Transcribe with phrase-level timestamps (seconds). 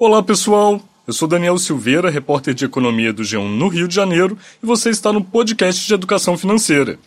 [0.00, 0.80] Olá, pessoal.
[1.08, 4.90] Eu sou Daniel Silveira, repórter de economia do G1 no Rio de Janeiro, e você
[4.90, 7.00] está no podcast de educação financeira.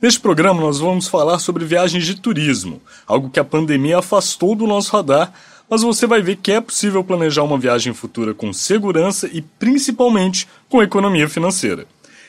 [0.00, 4.66] Neste programa, nós vamos falar sobre viagens de turismo, algo que a pandemia afastou do
[4.66, 5.34] nosso radar,
[5.68, 10.48] mas você vai ver que é possível planejar uma viagem futura com segurança e principalmente
[10.66, 11.86] com economia financeira.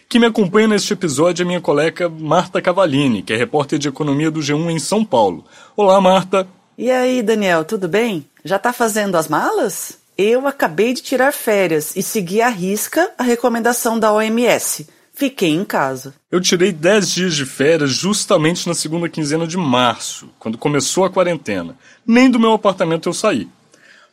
[0.10, 4.30] Quem me acompanha neste episódio é minha colega Marta Cavalini, que é repórter de economia
[4.30, 5.46] do G1 em São Paulo.
[5.74, 6.46] Olá, Marta.
[6.78, 8.26] E aí, Daniel, tudo bem?
[8.44, 10.01] Já está fazendo as malas?
[10.18, 14.88] Eu acabei de tirar férias e segui à risca a recomendação da OMS.
[15.14, 16.14] Fiquei em casa.
[16.32, 21.10] Eu tirei 10 dias de férias justamente na segunda quinzena de março, quando começou a
[21.10, 21.76] quarentena.
[22.06, 23.48] Nem do meu apartamento eu saí.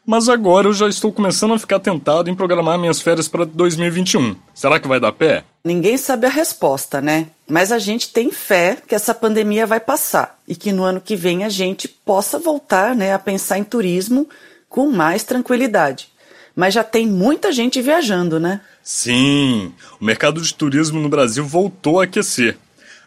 [0.05, 4.37] Mas agora eu já estou começando a ficar tentado em programar minhas férias para 2021.
[4.55, 5.45] Será que vai dar pé?
[5.63, 7.27] Ninguém sabe a resposta, né?
[7.47, 11.15] Mas a gente tem fé que essa pandemia vai passar e que no ano que
[11.15, 14.27] vem a gente possa voltar né, a pensar em turismo
[14.69, 16.09] com mais tranquilidade.
[16.55, 18.61] Mas já tem muita gente viajando, né?
[18.83, 22.59] Sim, o mercado de turismo no Brasil voltou a aquecer.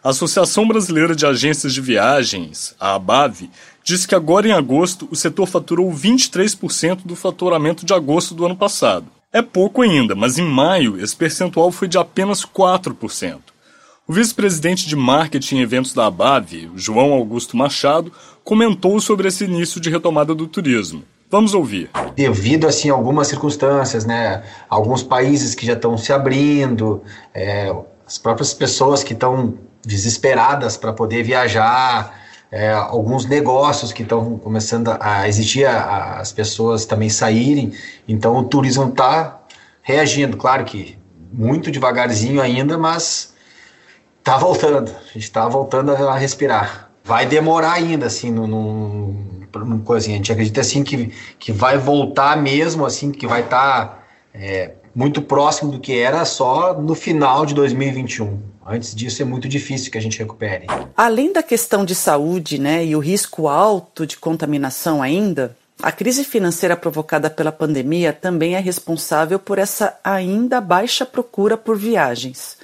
[0.02, 3.48] A Associação Brasileira de Agências de Viagens, a ABAV,
[3.84, 8.56] disse que agora em agosto o setor faturou 23% do faturamento de agosto do ano
[8.56, 9.06] passado.
[9.32, 13.38] É pouco ainda, mas em maio esse percentual foi de apenas 4%.
[14.06, 19.80] O vice-presidente de marketing e eventos da ABAV, João Augusto Machado, comentou sobre esse início
[19.80, 21.04] de retomada do turismo.
[21.32, 21.88] Vamos ouvir.
[22.14, 27.02] Devido assim algumas circunstâncias, né, alguns países que já estão se abrindo,
[27.32, 27.74] é,
[28.06, 34.94] as próprias pessoas que estão desesperadas para poder viajar, é, alguns negócios que estão começando
[35.00, 37.72] a existir, a, as pessoas também saírem,
[38.06, 39.40] então o turismo está
[39.80, 40.98] reagindo, claro que
[41.32, 43.32] muito devagarzinho ainda, mas
[44.18, 46.90] está voltando, a gente está voltando a respirar.
[47.02, 48.46] Vai demorar ainda, assim, no,
[49.60, 53.86] no, assim, a gente acredita assim que, que vai voltar mesmo, assim, que vai estar
[53.86, 58.38] tá, é, muito próximo do que era só no final de 2021.
[58.66, 60.66] Antes disso é muito difícil que a gente recupere.
[60.96, 66.22] Além da questão de saúde né, e o risco alto de contaminação ainda, a crise
[66.22, 72.56] financeira provocada pela pandemia também é responsável por essa ainda baixa procura por viagens.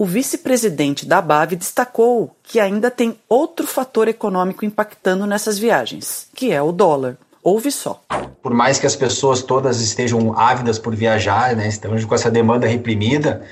[0.00, 6.50] O vice-presidente da BAV destacou que ainda tem outro fator econômico impactando nessas viagens, que
[6.50, 7.18] é o dólar.
[7.42, 8.00] Ouve só.
[8.42, 12.66] Por mais que as pessoas todas estejam ávidas por viajar, né, estamos com essa demanda
[12.66, 13.42] reprimida,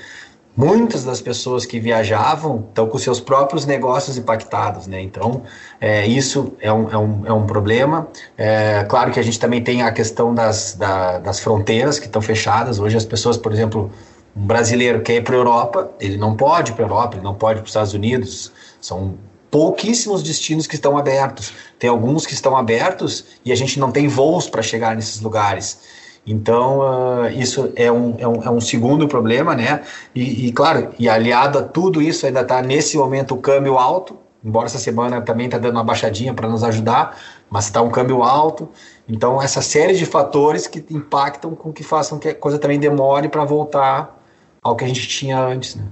[0.57, 4.99] muitas das pessoas que viajavam estão com seus próprios negócios impactados, né?
[4.99, 5.43] Então,
[5.79, 8.07] é, isso é um, é, um, é um problema.
[8.35, 12.23] É, claro que a gente também tem a questão das, da, das fronteiras que estão
[12.23, 12.79] fechadas.
[12.79, 13.91] Hoje as pessoas, por exemplo,
[14.39, 17.23] um brasileiro quer ir para a Europa, ele não pode ir para a Europa, ele
[17.23, 18.53] não pode ir para os Estados Unidos.
[18.79, 19.15] São
[19.51, 21.53] pouquíssimos destinos que estão abertos.
[21.77, 25.81] Tem alguns que estão abertos e a gente não tem voos para chegar nesses lugares.
[26.25, 29.81] Então, uh, isso é um, é, um, é um segundo problema, né?
[30.15, 34.17] E, e, claro, e aliado a tudo isso, ainda está nesse momento o câmbio alto,
[34.43, 37.17] embora essa semana também está dando uma baixadinha para nos ajudar,
[37.49, 38.69] mas está um câmbio alto.
[39.07, 43.27] Então, essa série de fatores que impactam com que façam que a coisa também demore
[43.27, 44.18] para voltar
[44.61, 45.75] ao que a gente tinha antes.
[45.75, 45.83] Né?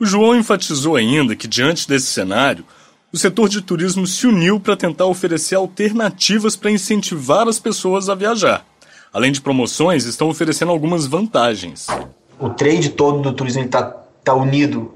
[0.00, 2.64] O João enfatizou ainda que, diante desse cenário,
[3.12, 8.14] o setor de turismo se uniu para tentar oferecer alternativas para incentivar as pessoas a
[8.14, 8.64] viajar.
[9.12, 11.86] Além de promoções, estão oferecendo algumas vantagens.
[12.38, 13.82] O trade todo do turismo está
[14.22, 14.94] tá unido,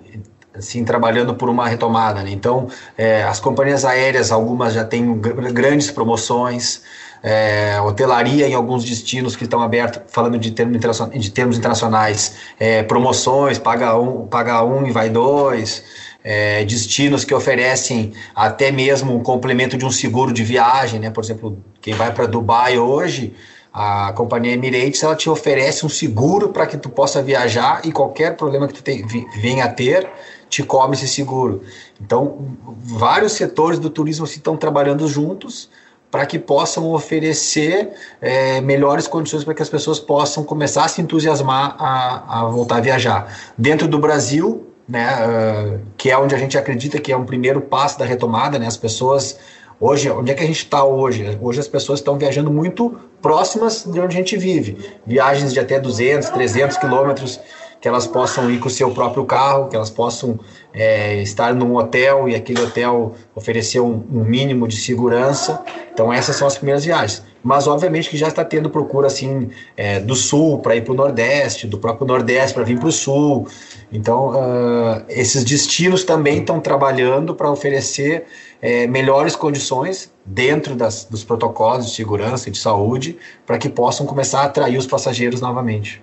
[0.55, 2.23] assim, trabalhando por uma retomada.
[2.23, 2.31] Né?
[2.31, 6.83] Então, é, as companhias aéreas, algumas já têm grandes promoções,
[7.23, 10.79] é, hotelaria em alguns destinos que estão abertos, falando de termos,
[11.13, 15.85] de termos internacionais, é, promoções, paga um, paga um e vai dois,
[16.25, 21.11] é, destinos que oferecem até mesmo um complemento de um seguro de viagem, né?
[21.11, 23.35] Por exemplo, quem vai para Dubai hoje
[23.73, 28.37] a companhia Emirates ela te oferece um seguro para que tu possa viajar e qualquer
[28.37, 29.03] problema que tu te,
[29.41, 30.07] venha a ter
[30.51, 31.63] te cobre esse seguro.
[31.99, 35.71] Então, vários setores do turismo estão trabalhando juntos
[36.13, 37.89] para que possam oferecer
[38.21, 42.77] é, melhores condições para que as pessoas possam começar a se entusiasmar a, a voltar
[42.77, 43.35] a viajar.
[43.57, 47.63] Dentro do Brasil, né, uh, que é onde a gente acredita que é um primeiro
[47.63, 49.39] passo da retomada, né, as pessoas
[49.85, 51.37] Hoje, onde é que a gente está hoje?
[51.43, 54.79] Hoje as pessoas estão viajando muito próximas de onde a gente vive.
[55.05, 57.41] Viagens de até 200, 300 quilômetros.
[57.83, 60.39] Que elas possam ir com o seu próprio carro, que elas possam
[60.73, 65.61] é, estar num hotel e aquele hotel oferecer um, um, mínimo de segurança.
[65.93, 67.25] Então essas são as primeiras viagens.
[67.43, 70.95] Mas obviamente que já está tendo procura assim é, do sul para ir para o
[70.95, 73.49] nordeste, do próprio nordeste para vir para o sul.
[73.93, 78.27] Então uh, esses destinos também estão trabalhando para oferecer
[78.63, 84.07] é, melhores condições dentro das, dos protocolos de segurança e de saúde para que possam
[84.07, 86.01] começar a atrair os passageiros novamente.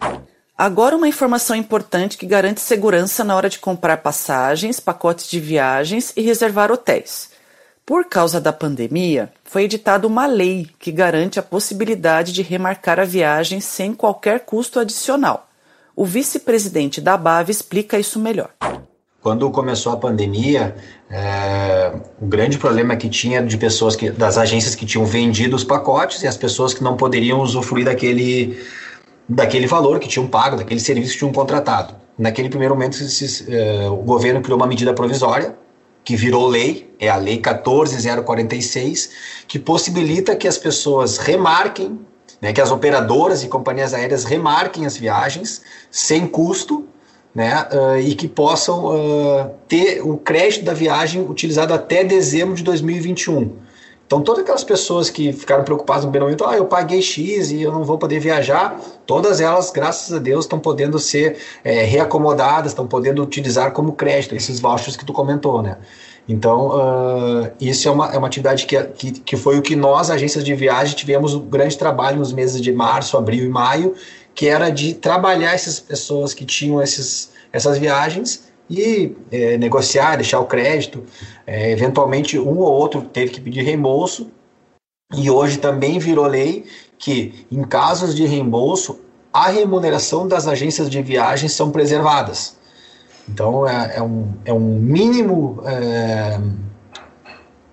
[0.62, 6.12] Agora, uma informação importante que garante segurança na hora de comprar passagens, pacotes de viagens
[6.18, 7.30] e reservar hotéis.
[7.86, 13.06] Por causa da pandemia, foi editada uma lei que garante a possibilidade de remarcar a
[13.06, 15.48] viagem sem qualquer custo adicional.
[15.96, 18.50] O vice-presidente da BAV explica isso melhor.
[19.22, 20.76] Quando começou a pandemia,
[21.10, 25.64] é, o grande problema que tinha de pessoas que, das agências que tinham vendido os
[25.64, 28.60] pacotes e as pessoas que não poderiam usufruir daquele
[29.30, 31.94] daquele valor que tinham pago, daquele serviço que tinham contratado.
[32.18, 35.56] Naquele primeiro momento, esses, uh, o governo criou uma medida provisória,
[36.04, 39.12] que virou lei, é a Lei 14046,
[39.48, 42.00] que possibilita que as pessoas remarquem,
[42.42, 45.62] né, que as operadoras e companhias aéreas remarquem as viagens
[45.92, 46.88] sem custo,
[47.36, 52.64] né, uh, e que possam uh, ter o crédito da viagem utilizado até dezembro de
[52.64, 53.54] 2021.
[54.10, 57.72] Então, todas aquelas pessoas que ficaram preocupadas no momento, ah, eu paguei X e eu
[57.72, 62.88] não vou poder viajar, todas elas, graças a Deus, estão podendo ser é, reacomodadas, estão
[62.88, 65.78] podendo utilizar como crédito esses vouchers que tu comentou, né?
[66.28, 70.10] Então, uh, isso é uma, é uma atividade que, que, que foi o que nós,
[70.10, 73.94] agências de viagem, tivemos um grande trabalho nos meses de março, abril e maio,
[74.34, 80.40] que era de trabalhar essas pessoas que tinham esses, essas viagens e é, negociar, deixar
[80.40, 81.04] o crédito.
[81.48, 84.30] É, eventualmente, um ou outro teve que pedir reembolso,
[85.16, 86.66] e hoje também virou lei
[86.98, 89.00] que, em casos de reembolso,
[89.34, 92.58] a remuneração das agências de viagens são preservadas.
[93.28, 96.40] Então, é, é um, é um mínimo é,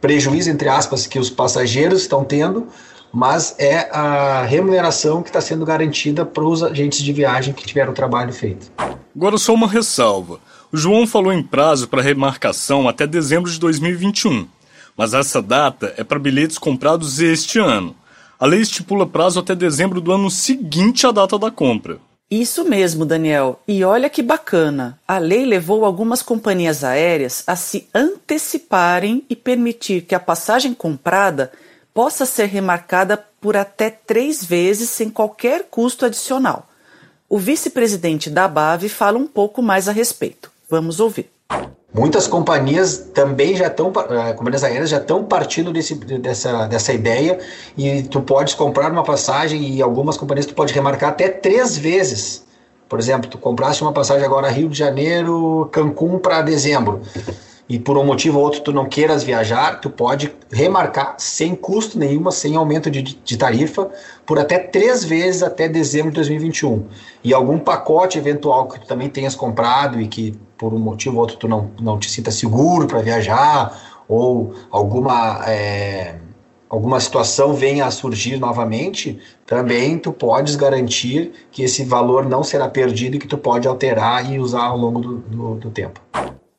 [0.01, 2.69] prejuízo, entre aspas, que os passageiros estão tendo,
[3.13, 7.93] mas é a remuneração que está sendo garantida para os agentes de viagem que tiveram
[7.93, 8.71] o trabalho feito.
[9.15, 10.39] Agora, só uma ressalva.
[10.73, 14.49] O João falou em prazo para remarcação até dezembro de 2021,
[14.97, 17.95] mas essa data é para bilhetes comprados este ano.
[18.39, 21.99] A lei estipula prazo até dezembro do ano seguinte à data da compra.
[22.29, 23.61] Isso mesmo, Daniel.
[23.69, 24.99] E olha que bacana.
[25.07, 31.53] A lei levou algumas companhias aéreas a se anteciparem e permitir que a passagem comprada
[31.95, 36.69] possa ser remarcada por até três vezes sem qualquer custo adicional.
[37.29, 40.56] O vice-presidente da BAV fala um pouco mais a respeito.
[40.69, 41.31] Vamos ouvir.
[41.95, 47.39] Muitas companhias também já estão, eh, companhias aéreas já estão partindo desse, dessa, dessa ideia
[47.77, 52.45] e tu podes comprar uma passagem e algumas companhias tu pode remarcar até três vezes.
[52.89, 57.01] Por exemplo, tu compraste uma passagem agora Rio de Janeiro, Cancún para dezembro
[57.69, 61.99] e por um motivo ou outro tu não queiras viajar, tu pode remarcar sem custo
[61.99, 63.91] nenhuma, sem aumento de, de tarifa,
[64.25, 66.87] por até três vezes até dezembro de 2021.
[67.25, 71.23] E algum pacote eventual que tu também tenhas comprado e que por um motivo ou
[71.23, 76.17] outro tu não, não te sinta seguro para viajar, ou alguma, é,
[76.69, 82.69] alguma situação venha a surgir novamente, também tu podes garantir que esse valor não será
[82.69, 86.01] perdido e que tu pode alterar e usar ao longo do, do, do tempo.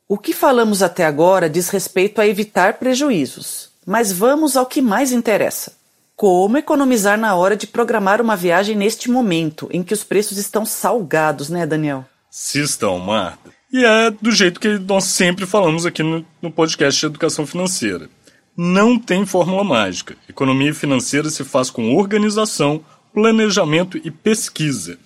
[0.08, 5.12] O que falamos até agora diz respeito a evitar prejuízos, mas vamos ao que mais
[5.12, 5.72] interessa.
[6.16, 10.64] Como economizar na hora de programar uma viagem neste momento em que os preços estão
[10.64, 12.04] salgados, né, Daniel?
[12.30, 13.57] Se estão, Marta.
[13.70, 18.08] E é do jeito que nós sempre falamos aqui no, no podcast de Educação Financeira.
[18.56, 20.16] Não tem fórmula mágica.
[20.26, 22.82] Economia financeira se faz com organização,
[23.12, 24.98] planejamento e pesquisa.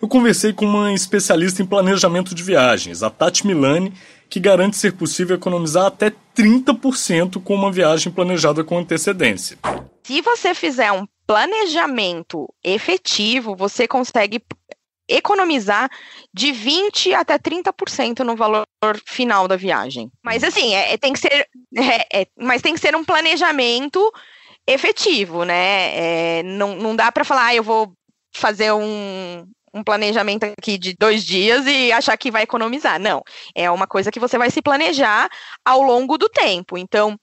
[0.00, 3.94] Eu conversei com uma especialista em planejamento de viagens, a Tati Milani,
[4.28, 9.56] que garante ser possível economizar até 30% com uma viagem planejada com antecedência.
[10.02, 14.42] Se você fizer um planejamento efetivo, você consegue
[15.08, 15.90] economizar
[16.32, 18.66] de 20 até 30% no valor
[19.06, 20.10] final da viagem.
[20.22, 24.12] Mas assim, é, é tem que ser, é, é, mas tem que ser um planejamento
[24.66, 26.38] efetivo, né?
[26.38, 27.92] É, não, não dá para falar, ah, eu vou
[28.34, 33.00] fazer um, um planejamento aqui de dois dias e achar que vai economizar.
[33.00, 33.22] Não,
[33.54, 35.28] é uma coisa que você vai se planejar
[35.64, 36.76] ao longo do tempo.
[36.76, 37.16] Então,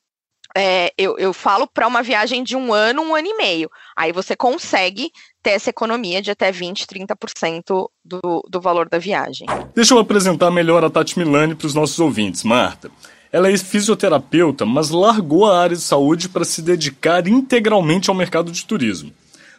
[0.56, 3.70] é, eu, eu falo para uma viagem de um ano, um ano e meio.
[3.96, 5.12] Aí você consegue
[5.44, 9.48] ter essa economia de até 20, 30% do, do valor da viagem.
[9.76, 12.92] Deixa eu apresentar melhor a Tati Milani para os nossos ouvintes, Marta.
[13.32, 18.52] Ela é fisioterapeuta, mas largou a área de saúde para se dedicar integralmente ao mercado
[18.52, 19.14] de turismo.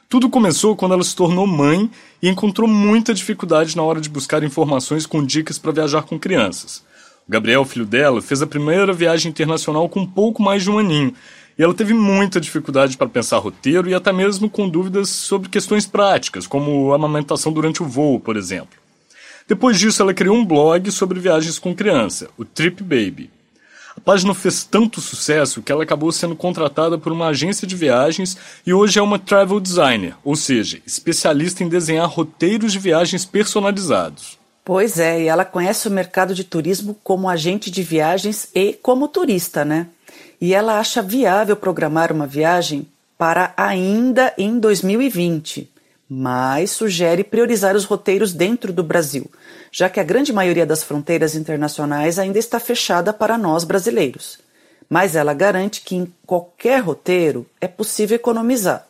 [0.08, 1.88] Tudo começou quando ela se tornou mãe
[2.20, 6.84] e encontrou muita dificuldade na hora de buscar informações com dicas para viajar com crianças.
[7.30, 11.14] Gabriel, filho dela, fez a primeira viagem internacional com pouco mais de um aninho
[11.56, 15.86] e ela teve muita dificuldade para pensar roteiro e até mesmo com dúvidas sobre questões
[15.86, 18.80] práticas, como amamentação durante o voo, por exemplo.
[19.46, 23.30] Depois disso, ela criou um blog sobre viagens com criança, o Trip Baby.
[23.96, 28.36] A página fez tanto sucesso que ela acabou sendo contratada por uma agência de viagens
[28.66, 34.39] e hoje é uma travel designer, ou seja, especialista em desenhar roteiros de viagens personalizados.
[34.72, 39.08] Pois é, e ela conhece o mercado de turismo como agente de viagens e como
[39.08, 39.88] turista, né?
[40.40, 42.86] E ela acha viável programar uma viagem
[43.18, 45.68] para ainda em 2020
[46.08, 49.28] mas sugere priorizar os roteiros dentro do Brasil,
[49.72, 54.38] já que a grande maioria das fronteiras internacionais ainda está fechada para nós brasileiros.
[54.88, 58.86] Mas ela garante que em qualquer roteiro é possível economizar.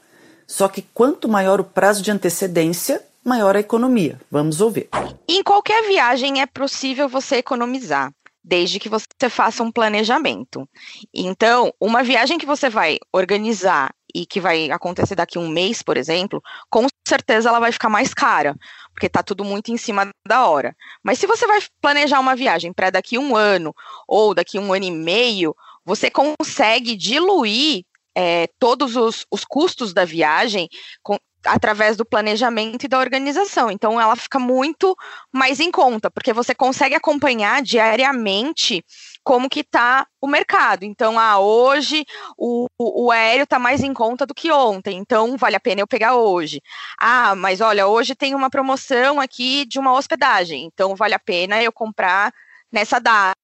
[0.47, 4.21] Só que quanto maior o prazo de antecedência, maior a economia.
[4.31, 4.89] Vamos ouvir.
[5.29, 8.13] Em qualquer viagem é possível você economizar
[8.43, 10.69] desde que você faça um planejamento.
[11.15, 15.83] Então, uma viagem que você vai organizar e que vai acontecer daqui a um mês,
[15.83, 18.57] por exemplo, com certeza ela vai ficar mais cara,
[18.93, 20.75] porque está tudo muito em cima da hora.
[21.03, 23.75] Mas se você vai planejar uma viagem para daqui a um ano
[24.09, 27.85] ou daqui a um ano e meio, você consegue diluir
[28.15, 30.69] é, todos os, os, custos da viagem
[31.03, 33.71] com, através do planejamento e da organização.
[33.71, 34.97] Então, ela fica muito
[35.33, 38.85] mais em conta, porque você consegue acompanhar diariamente
[39.23, 40.85] como que está o mercado.
[40.85, 42.05] Então, ah, hoje
[42.37, 45.87] o, o, aéreo está mais em conta do que ontem, então vale a pena eu
[45.87, 46.61] pegar hoje.
[46.99, 51.63] Ah, mas olha, hoje tem uma promoção aqui de uma hospedagem, então vale a pena
[51.63, 52.33] eu comprar
[52.73, 53.40] nessa data.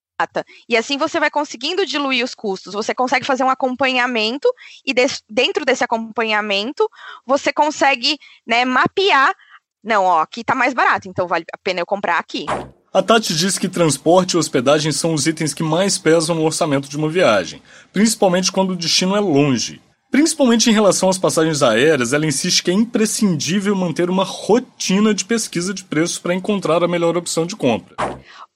[0.69, 4.53] E assim você vai conseguindo diluir os custos, você consegue fazer um acompanhamento
[4.85, 4.95] e
[5.29, 6.89] dentro desse acompanhamento
[7.27, 9.35] você consegue né, mapear.
[9.83, 12.47] Não, ó, aqui está mais barato, então vale a pena eu comprar aqui.
[12.93, 16.89] A Tati diz que transporte e hospedagem são os itens que mais pesam no orçamento
[16.89, 19.83] de uma viagem, principalmente quando o destino é longe.
[20.11, 25.25] Principalmente em relação às passagens aéreas, ela insiste que é imprescindível manter uma rotina de
[25.25, 27.97] pesquisa de preços para encontrar a melhor opção de compra.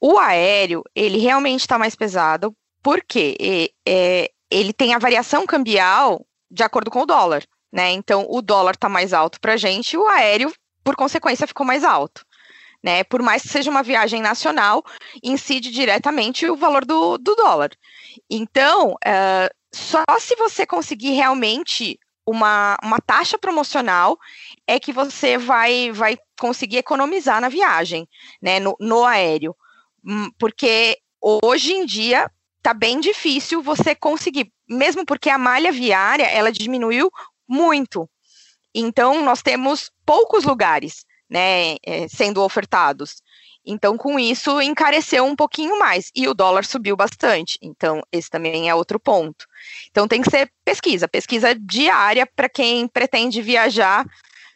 [0.00, 6.62] O aéreo, ele realmente está mais pesado, porque é, ele tem a variação cambial de
[6.62, 7.92] acordo com o dólar, né?
[7.92, 10.52] Então, o dólar está mais alto para a gente, e o aéreo,
[10.82, 12.22] por consequência, ficou mais alto
[12.82, 13.04] né?
[13.04, 14.84] Por mais que seja uma viagem nacional,
[15.22, 17.70] incide diretamente o valor do, do dólar.
[18.28, 24.18] Então, uh, só se você conseguir realmente uma, uma taxa promocional
[24.66, 28.08] é que você vai, vai conseguir economizar na viagem,
[28.40, 28.60] né?
[28.60, 29.54] No, no aéreo.
[30.04, 32.30] Hum, porque hoje em dia
[32.62, 37.10] tá bem difícil você conseguir, mesmo porque a malha viária ela diminuiu
[37.48, 38.08] muito.
[38.74, 43.22] Então, nós temos poucos lugares né, é, sendo ofertados.
[43.64, 46.10] Então, com isso, encareceu um pouquinho mais.
[46.14, 47.58] E o dólar subiu bastante.
[47.60, 49.46] Então, esse também é outro ponto.
[49.90, 54.06] Então, tem que ser pesquisa, pesquisa diária para quem pretende viajar,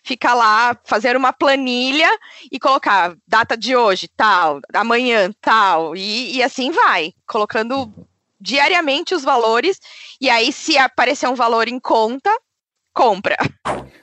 [0.02, 2.08] ficar lá, fazer uma planilha
[2.50, 7.92] e colocar data de hoje, tal, amanhã, tal, e, e assim vai, colocando
[8.40, 9.80] diariamente os valores.
[10.20, 12.30] E aí, se aparecer um valor em conta,
[12.92, 13.36] compra.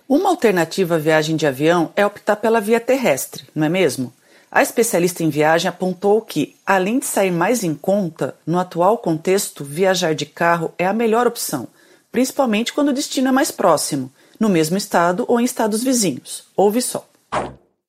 [0.08, 4.13] Uma alternativa à viagem de avião é optar pela via terrestre, não é mesmo?
[4.51, 9.63] A especialista em viagem apontou que, além de sair mais em conta, no atual contexto,
[9.63, 11.70] viajar de carro é a melhor opção,
[12.12, 16.43] principalmente quando o destino é mais próximo, no mesmo estado ou em estados vizinhos.
[16.53, 17.08] Ouve só.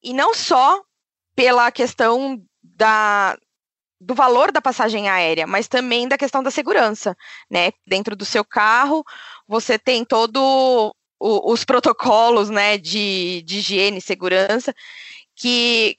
[0.01, 0.81] E não só
[1.35, 3.37] pela questão da,
[4.01, 7.17] do valor da passagem aérea, mas também da questão da segurança,
[7.51, 7.73] né?
[7.85, 9.03] Dentro do seu carro,
[9.49, 14.73] você tem todo o, os protocolos, né, de, de higiene segurança,
[15.35, 15.97] que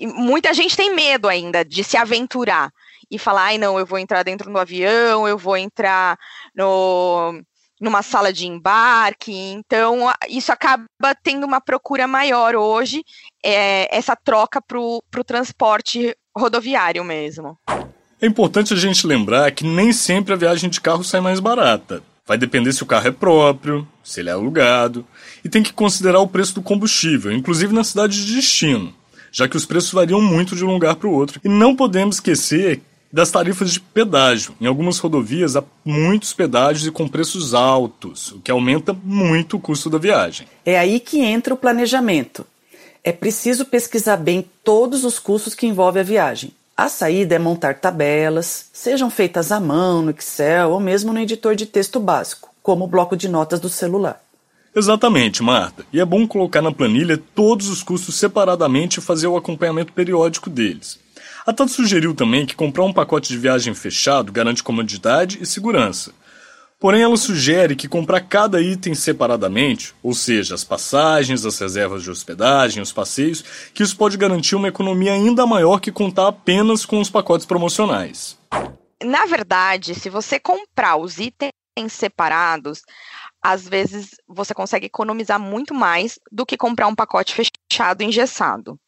[0.00, 2.70] muita gente tem medo ainda de se aventurar
[3.10, 6.18] e falar, ai não, eu vou entrar dentro do avião, eu vou entrar
[6.56, 7.42] no,
[7.80, 10.86] numa sala de embarque, então isso acaba
[11.22, 13.04] tendo uma procura maior hoje,
[13.44, 17.58] é, essa troca para o transporte rodoviário mesmo.
[18.20, 22.02] É importante a gente lembrar que nem sempre a viagem de carro sai mais barata.
[22.24, 25.04] Vai depender se o carro é próprio, se ele é alugado,
[25.44, 28.94] e tem que considerar o preço do combustível, inclusive na cidade de destino,
[29.32, 31.40] já que os preços variam muito de um lugar para o outro.
[31.42, 34.54] E não podemos esquecer das tarifas de pedágio.
[34.60, 39.60] Em algumas rodovias há muitos pedágios e com preços altos, o que aumenta muito o
[39.60, 40.46] custo da viagem.
[40.64, 42.46] É aí que entra o planejamento.
[43.02, 46.52] É preciso pesquisar bem todos os custos que envolve a viagem.
[46.76, 51.54] A saída é montar tabelas, sejam feitas à mão, no Excel ou mesmo no editor
[51.54, 54.21] de texto básico, como o bloco de notas do celular.
[54.74, 55.84] Exatamente, Marta.
[55.92, 60.48] E é bom colocar na planilha todos os custos separadamente e fazer o acompanhamento periódico
[60.48, 60.98] deles.
[61.44, 66.12] A Tati sugeriu também que comprar um pacote de viagem fechado garante comodidade e segurança.
[66.82, 72.10] Porém, ela sugere que comprar cada item separadamente, ou seja, as passagens, as reservas de
[72.10, 77.00] hospedagem, os passeios, que isso pode garantir uma economia ainda maior que contar apenas com
[77.00, 78.36] os pacotes promocionais.
[79.04, 81.52] Na verdade, se você comprar os itens
[81.88, 82.82] separados,
[83.42, 88.78] às vezes você consegue economizar muito mais do que comprar um pacote fechado engessado.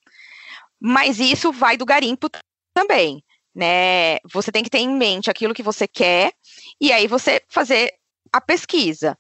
[0.80, 2.28] Mas isso vai do garimpo
[2.72, 4.18] também, né?
[4.32, 6.32] Você tem que ter em mente aquilo que você quer
[6.80, 7.92] e aí você fazer
[8.32, 9.18] a pesquisa.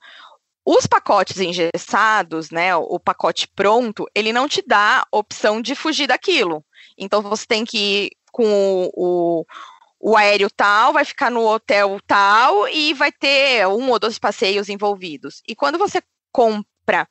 [0.64, 6.64] Os pacotes engessados, né, o pacote pronto, ele não te dá opção de fugir daquilo.
[6.96, 9.44] Então você tem que ir com o,
[10.06, 14.68] o aéreo tal, vai ficar no hotel tal e vai ter um ou dois passeios
[14.68, 15.40] envolvidos.
[15.48, 17.08] E quando você compra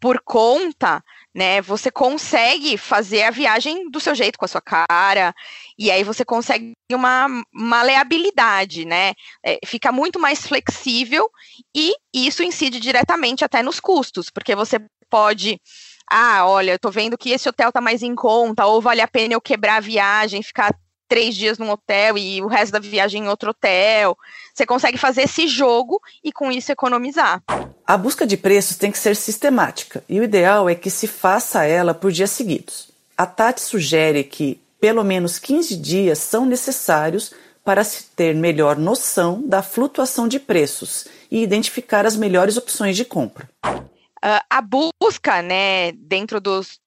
[0.00, 1.00] por conta,
[1.32, 5.32] né, você consegue fazer a viagem do seu jeito, com a sua cara,
[5.78, 9.12] e aí você consegue uma maleabilidade, né,
[9.46, 11.30] é, fica muito mais flexível
[11.72, 15.60] e isso incide diretamente até nos custos, porque você pode
[16.10, 19.08] ah, olha, eu tô vendo que esse hotel tá mais em conta, ou vale a
[19.08, 20.76] pena eu quebrar a viagem, ficar
[21.12, 24.16] três dias num hotel e o resto da viagem em outro hotel.
[24.54, 27.42] Você consegue fazer esse jogo e com isso economizar.
[27.86, 31.66] A busca de preços tem que ser sistemática e o ideal é que se faça
[31.66, 32.88] ela por dias seguidos.
[33.14, 39.42] A Tati sugere que pelo menos 15 dias são necessários para se ter melhor noção
[39.46, 43.50] da flutuação de preços e identificar as melhores opções de compra.
[43.66, 46.80] Uh, a busca, né, dentro dos,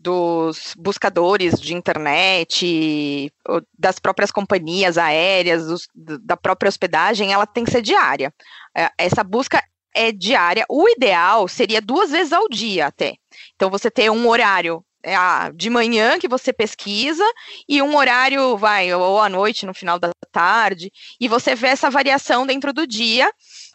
[0.00, 3.30] dos buscadores de internet,
[3.78, 8.32] das próprias companhias aéreas, da própria hospedagem, ela tem que ser diária.
[8.74, 9.62] É, essa busca
[9.94, 10.64] é diária.
[10.68, 13.14] O ideal seria duas vezes ao dia até.
[13.54, 15.14] Então, você ter um horário é,
[15.54, 17.24] de manhã que você pesquisa
[17.68, 20.90] e um horário, vai, ou à noite, no final da tarde,
[21.20, 23.30] e você vê essa variação dentro do dia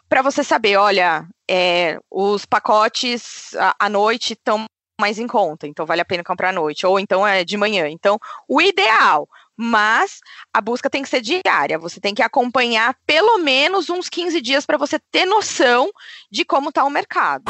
[0.08, 4.66] para você saber, olha, é, os pacotes à noite estão
[5.00, 7.88] mais em conta, então vale a pena comprar à noite, ou então é de manhã.
[7.88, 10.20] Então, o ideal, mas
[10.52, 14.64] a busca tem que ser diária, você tem que acompanhar pelo menos uns 15 dias
[14.64, 15.90] para você ter noção
[16.30, 17.44] de como está o mercado.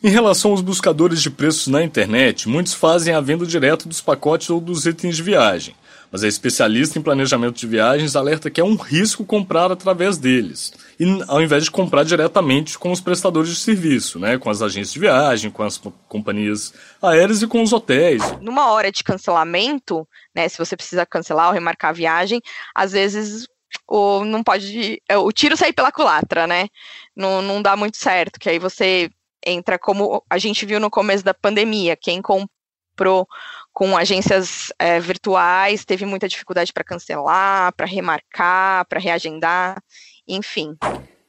[0.00, 4.48] Em relação aos buscadores de preços na internet, muitos fazem a venda direto dos pacotes
[4.48, 5.74] ou dos itens de viagem
[6.10, 10.72] mas a especialista em planejamento de viagens alerta que é um risco comprar através deles,
[10.98, 14.92] e ao invés de comprar diretamente com os prestadores de serviço, né, com as agências
[14.92, 18.22] de viagem, com as companhias aéreas e com os hotéis.
[18.40, 22.40] Numa hora de cancelamento, né, se você precisa cancelar ou remarcar a viagem,
[22.74, 23.46] às vezes
[23.86, 25.00] o, não pode.
[25.08, 26.68] É, o tiro sair pela culatra, né?
[27.16, 29.10] Não, não dá muito certo, que aí você
[29.44, 33.26] entra como a gente viu no começo da pandemia, quem comprou
[33.78, 39.80] com agências é, virtuais, teve muita dificuldade para cancelar, para remarcar, para reagendar,
[40.26, 40.76] enfim.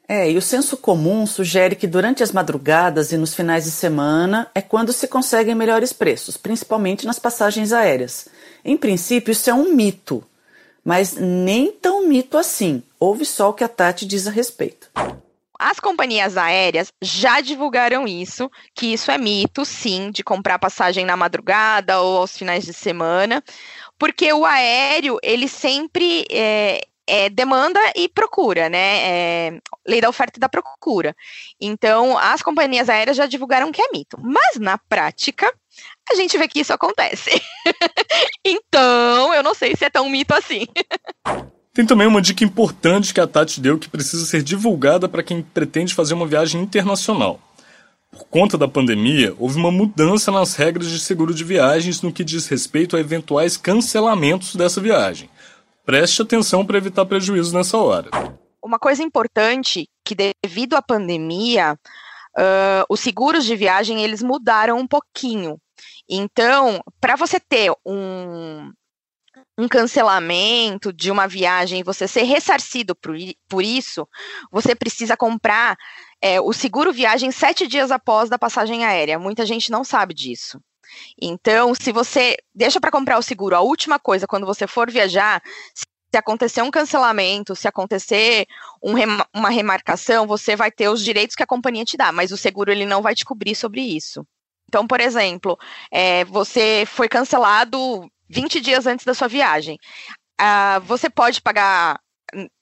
[0.08, 4.50] É, e o senso comum sugere que durante as madrugadas e nos finais de semana
[4.56, 8.28] é quando se conseguem melhores preços, principalmente nas passagens aéreas.
[8.66, 10.24] Em princípio, isso é um mito,
[10.84, 12.82] mas nem tão mito assim.
[13.00, 14.90] Ouve só o que a Tati diz a respeito.
[15.60, 21.18] As companhias aéreas já divulgaram isso, que isso é mito, sim, de comprar passagem na
[21.18, 23.44] madrugada ou aos finais de semana,
[23.98, 29.02] porque o aéreo, ele sempre é, é demanda e procura, né?
[29.02, 31.14] É, lei da oferta e da procura.
[31.60, 34.18] Então, as companhias aéreas já divulgaram que é mito.
[34.22, 35.54] Mas, na prática,
[36.10, 37.32] a gente vê que isso acontece.
[38.46, 40.66] então, eu não sei se é tão mito assim.
[41.80, 45.42] Tem também uma dica importante que a Tati deu que precisa ser divulgada para quem
[45.42, 47.40] pretende fazer uma viagem internacional.
[48.12, 52.22] Por conta da pandemia, houve uma mudança nas regras de seguro de viagens no que
[52.22, 55.30] diz respeito a eventuais cancelamentos dessa viagem.
[55.86, 58.10] Preste atenção para evitar prejuízos nessa hora.
[58.62, 61.80] Uma coisa importante que devido à pandemia,
[62.38, 65.58] uh, os seguros de viagem eles mudaram um pouquinho.
[66.10, 68.70] Então, para você ter um,
[69.60, 73.14] um cancelamento de uma viagem, você ser ressarcido por,
[73.50, 74.08] por isso,
[74.50, 75.78] você precisa comprar
[76.22, 79.20] é, o seguro viagem sete dias após da passagem aérea.
[79.20, 80.62] Muita gente não sabe disso.
[81.22, 85.44] Então, se você deixa para comprar o seguro, a última coisa quando você for viajar,
[85.76, 88.48] se acontecer um cancelamento, se acontecer
[88.82, 92.32] um rem uma remarcação, você vai ter os direitos que a companhia te dá, mas
[92.32, 94.26] o seguro ele não vai te cobrir sobre isso.
[94.70, 95.58] Então, por exemplo,
[95.92, 99.78] é, você foi cancelado 20 dias antes da sua viagem.
[100.40, 102.00] Uh, você pode pagar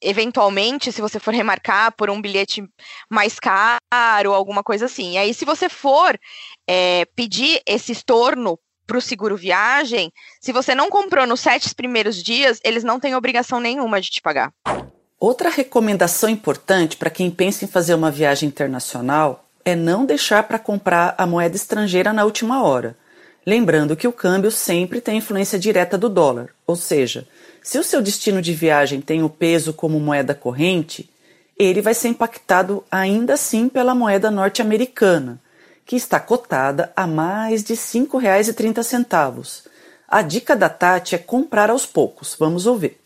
[0.02, 2.64] eventualmente, se você for remarcar por um bilhete
[3.10, 5.14] mais caro, alguma coisa assim.
[5.14, 6.18] E aí, se você for
[6.68, 12.24] é, pedir esse estorno para o seguro viagem, se você não comprou nos sete primeiros
[12.24, 14.54] dias, eles não têm obrigação nenhuma de te pagar.
[15.20, 20.60] Outra recomendação importante para quem pensa em fazer uma viagem internacional é não deixar para
[20.60, 22.96] comprar a moeda estrangeira na última hora.
[23.48, 27.26] Lembrando que o câmbio sempre tem influência direta do dólar, ou seja,
[27.64, 31.10] se o seu destino de viagem tem o peso como moeda corrente,
[31.58, 35.40] ele vai ser impactado ainda assim pela moeda norte-americana,
[35.86, 39.66] que está cotada a mais de R$ 5,30.
[40.10, 42.36] A dica da Tati é comprar aos poucos.
[42.38, 43.00] Vamos ouvir.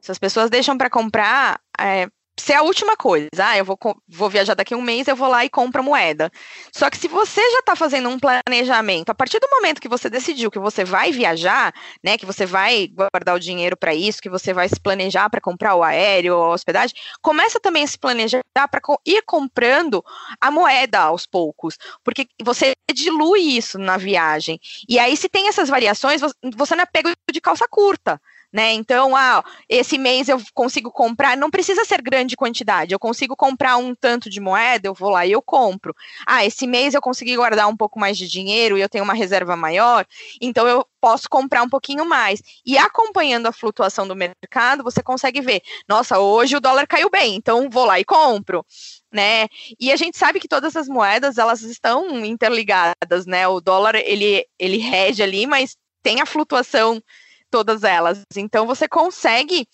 [0.00, 2.06] Se as pessoas deixam para comprar, é,
[2.40, 5.14] se é a última coisa, ah, eu vou, vou viajar daqui a um mês, eu
[5.14, 6.30] vou lá e compro moeda.
[6.74, 10.08] Só que se você já está fazendo um planejamento, a partir do momento que você
[10.08, 11.72] decidiu que você vai viajar,
[12.02, 15.40] né, que você vai guardar o dinheiro para isso, que você vai se planejar para
[15.40, 20.02] comprar o aéreo a hospedagem, começa também a se planejar para ir comprando
[20.40, 24.58] a moeda aos poucos, porque você dilui isso na viagem.
[24.88, 26.20] E aí, se tem essas variações,
[26.56, 28.20] você não é pego de calça curta
[28.52, 28.72] né?
[28.72, 33.76] Então, ah, esse mês eu consigo comprar, não precisa ser grande quantidade, eu consigo comprar
[33.76, 35.94] um tanto de moeda, eu vou lá e eu compro.
[36.26, 39.14] Ah, esse mês eu consegui guardar um pouco mais de dinheiro e eu tenho uma
[39.14, 40.04] reserva maior,
[40.40, 42.42] então eu posso comprar um pouquinho mais.
[42.64, 47.36] E acompanhando a flutuação do mercado, você consegue ver, nossa, hoje o dólar caiu bem,
[47.36, 48.64] então vou lá e compro.
[49.12, 49.48] Né?
[49.78, 53.48] E a gente sabe que todas as moedas elas estão interligadas, né?
[53.48, 57.02] O dólar ele ele rege ali, mas tem a flutuação
[57.50, 58.24] todas elas.
[58.36, 59.66] Então você consegue,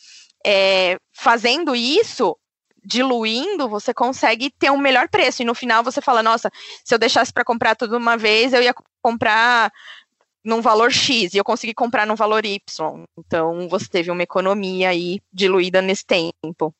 [0.45, 2.37] é, fazendo isso,
[2.85, 5.43] diluindo, você consegue ter um melhor preço.
[5.43, 6.51] E no final você fala, nossa,
[6.85, 9.73] se eu deixasse para comprar tudo uma vez, eu ia comprar
[10.45, 12.61] num valor X e eu consegui comprar num valor Y.
[13.19, 16.73] Então você teve uma economia aí diluída nesse tempo.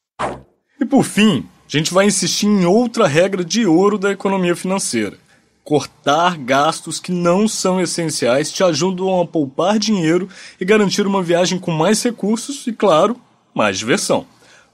[0.81, 5.26] E por fim, a gente vai insistir em outra regra de ouro da economia financeira
[5.67, 10.29] Cortar gastos que não são essenciais te ajudam a poupar dinheiro
[10.61, 13.21] e garantir uma viagem com mais recursos e, claro,
[13.53, 14.25] mais diversão.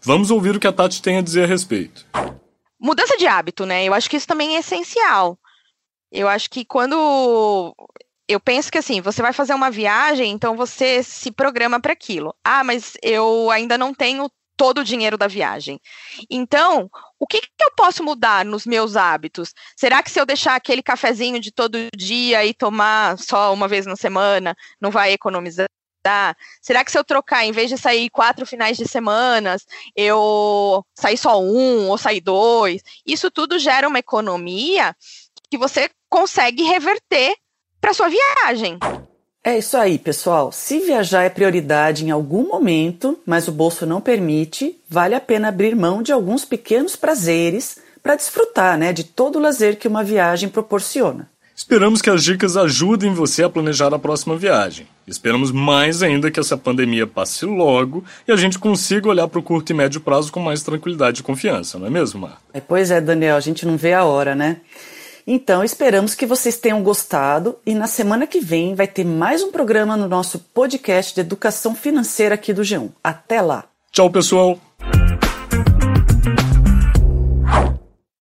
[0.03, 2.05] Vamos ouvir o que a Tati tem a dizer a respeito.
[2.79, 3.83] Mudança de hábito, né?
[3.87, 5.39] Eu acho que isso também é essencial.
[6.13, 7.75] Eu acho que quando
[8.29, 12.35] eu penso que assim, você vai fazer uma viagem, então você se programa para aquilo.
[12.45, 15.81] Ah, mas eu ainda não tenho todo o dinheiro da viagem.
[16.31, 19.53] Então, o que, que, eu posso mudar nos meus hábitos?
[19.77, 23.87] Será que se eu deixar aquele cafezinho de todo dia e tomar só uma vez
[23.87, 25.67] na semana, não vai economizar?
[26.61, 29.57] Será que se eu trocar, em vez de sair quatro finais de semana,
[29.95, 32.83] eu sair só um ou sair dois?
[33.07, 34.97] Isso tudo gera uma economia
[35.49, 37.37] que você consegue reverter
[37.81, 38.79] para sua viagem.
[39.45, 40.53] É isso aí, pessoal.
[40.53, 45.49] Se viajar é prioridade em algum momento, mas o bolso não permite, vale a pena
[45.49, 50.05] abrir mão de alguns pequenos prazeres para desfrutar né, de todo o lazer que uma
[50.05, 51.29] viagem proporciona.
[51.57, 54.87] Esperamos que as dicas ajudem você a planejar a próxima viagem.
[55.07, 59.43] Esperamos mais ainda que essa pandemia passe logo e a gente consiga olhar para o
[59.43, 62.39] curto e médio prazo com mais tranquilidade e confiança, não é mesmo, Marta?
[62.55, 64.61] É, pois é, Daniel, a gente não vê a hora, né?
[65.27, 69.53] Então, esperamos que vocês tenham gostado e na semana que vem vai ter mais um
[69.53, 72.91] programa no nosso podcast de educação financeira aqui do G1.
[73.03, 73.65] Até lá.
[73.93, 74.59] Tchau, pessoal.